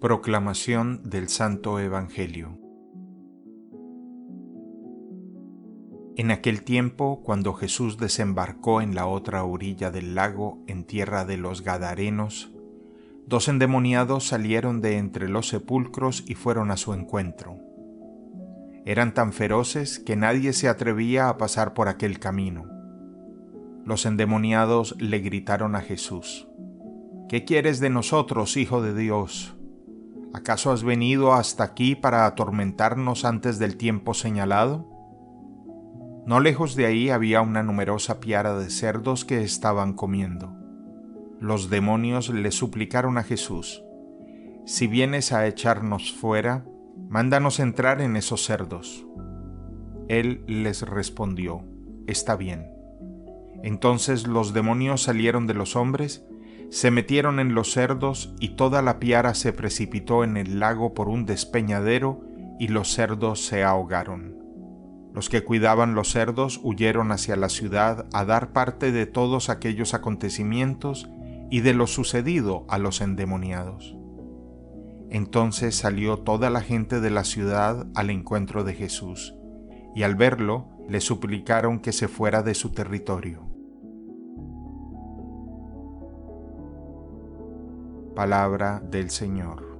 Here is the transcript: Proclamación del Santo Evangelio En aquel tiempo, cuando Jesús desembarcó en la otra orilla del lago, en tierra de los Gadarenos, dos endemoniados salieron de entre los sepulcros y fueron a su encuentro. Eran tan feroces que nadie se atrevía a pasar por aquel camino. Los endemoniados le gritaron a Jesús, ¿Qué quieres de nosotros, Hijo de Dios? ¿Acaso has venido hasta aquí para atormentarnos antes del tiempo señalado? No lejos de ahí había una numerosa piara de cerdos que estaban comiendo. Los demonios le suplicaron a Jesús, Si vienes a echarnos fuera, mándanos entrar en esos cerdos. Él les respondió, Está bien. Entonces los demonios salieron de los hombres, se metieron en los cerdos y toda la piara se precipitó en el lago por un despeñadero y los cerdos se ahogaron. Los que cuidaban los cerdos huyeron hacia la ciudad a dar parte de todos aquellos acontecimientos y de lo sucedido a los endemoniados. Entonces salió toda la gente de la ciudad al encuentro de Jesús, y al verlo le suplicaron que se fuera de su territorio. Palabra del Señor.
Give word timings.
Proclamación 0.00 1.10
del 1.10 1.28
Santo 1.28 1.80
Evangelio 1.80 2.56
En 6.14 6.30
aquel 6.30 6.62
tiempo, 6.62 7.20
cuando 7.24 7.52
Jesús 7.52 7.98
desembarcó 7.98 8.80
en 8.80 8.94
la 8.94 9.08
otra 9.08 9.42
orilla 9.42 9.90
del 9.90 10.14
lago, 10.14 10.62
en 10.68 10.84
tierra 10.84 11.24
de 11.24 11.36
los 11.36 11.64
Gadarenos, 11.64 12.52
dos 13.26 13.48
endemoniados 13.48 14.28
salieron 14.28 14.80
de 14.80 14.98
entre 14.98 15.28
los 15.28 15.48
sepulcros 15.48 16.22
y 16.28 16.36
fueron 16.36 16.70
a 16.70 16.76
su 16.76 16.94
encuentro. 16.94 17.58
Eran 18.84 19.14
tan 19.14 19.32
feroces 19.32 19.98
que 19.98 20.14
nadie 20.14 20.52
se 20.52 20.68
atrevía 20.68 21.28
a 21.28 21.38
pasar 21.38 21.74
por 21.74 21.88
aquel 21.88 22.20
camino. 22.20 22.77
Los 23.88 24.04
endemoniados 24.04 24.96
le 24.98 25.20
gritaron 25.20 25.74
a 25.74 25.80
Jesús, 25.80 26.46
¿Qué 27.26 27.46
quieres 27.46 27.80
de 27.80 27.88
nosotros, 27.88 28.58
Hijo 28.58 28.82
de 28.82 28.94
Dios? 28.94 29.56
¿Acaso 30.34 30.72
has 30.72 30.84
venido 30.84 31.32
hasta 31.32 31.64
aquí 31.64 31.94
para 31.94 32.26
atormentarnos 32.26 33.24
antes 33.24 33.58
del 33.58 33.78
tiempo 33.78 34.12
señalado? 34.12 34.86
No 36.26 36.38
lejos 36.38 36.76
de 36.76 36.84
ahí 36.84 37.08
había 37.08 37.40
una 37.40 37.62
numerosa 37.62 38.20
piara 38.20 38.58
de 38.58 38.68
cerdos 38.68 39.24
que 39.24 39.40
estaban 39.40 39.94
comiendo. 39.94 40.54
Los 41.40 41.70
demonios 41.70 42.28
le 42.28 42.50
suplicaron 42.50 43.16
a 43.16 43.22
Jesús, 43.22 43.82
Si 44.66 44.86
vienes 44.86 45.32
a 45.32 45.46
echarnos 45.46 46.12
fuera, 46.12 46.66
mándanos 47.08 47.58
entrar 47.58 48.02
en 48.02 48.16
esos 48.16 48.44
cerdos. 48.44 49.06
Él 50.08 50.44
les 50.46 50.82
respondió, 50.82 51.64
Está 52.06 52.36
bien. 52.36 52.77
Entonces 53.62 54.26
los 54.26 54.52
demonios 54.52 55.02
salieron 55.02 55.46
de 55.46 55.54
los 55.54 55.76
hombres, 55.76 56.24
se 56.70 56.90
metieron 56.90 57.40
en 57.40 57.54
los 57.54 57.72
cerdos 57.72 58.34
y 58.40 58.50
toda 58.50 58.82
la 58.82 58.98
piara 58.98 59.34
se 59.34 59.52
precipitó 59.52 60.22
en 60.22 60.36
el 60.36 60.60
lago 60.60 60.94
por 60.94 61.08
un 61.08 61.24
despeñadero 61.24 62.20
y 62.58 62.68
los 62.68 62.92
cerdos 62.92 63.44
se 63.44 63.64
ahogaron. 63.64 64.36
Los 65.14 65.28
que 65.28 65.42
cuidaban 65.42 65.94
los 65.94 66.12
cerdos 66.12 66.60
huyeron 66.62 67.10
hacia 67.10 67.36
la 67.36 67.48
ciudad 67.48 68.06
a 68.12 68.24
dar 68.24 68.52
parte 68.52 68.92
de 68.92 69.06
todos 69.06 69.48
aquellos 69.48 69.94
acontecimientos 69.94 71.08
y 71.50 71.60
de 71.60 71.74
lo 71.74 71.86
sucedido 71.86 72.66
a 72.68 72.78
los 72.78 73.00
endemoniados. 73.00 73.96
Entonces 75.10 75.74
salió 75.74 76.18
toda 76.18 76.50
la 76.50 76.60
gente 76.60 77.00
de 77.00 77.10
la 77.10 77.24
ciudad 77.24 77.86
al 77.94 78.10
encuentro 78.10 78.62
de 78.62 78.74
Jesús, 78.74 79.34
y 79.94 80.02
al 80.02 80.14
verlo 80.14 80.68
le 80.88 81.00
suplicaron 81.00 81.80
que 81.80 81.92
se 81.92 82.08
fuera 82.08 82.42
de 82.42 82.54
su 82.54 82.72
territorio. 82.72 83.47
Palabra 88.18 88.80
del 88.82 89.10
Señor. 89.10 89.77